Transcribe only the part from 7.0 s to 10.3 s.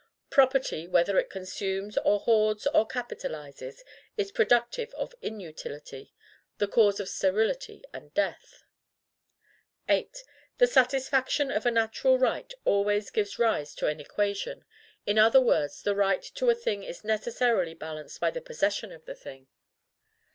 sterility and death. 8.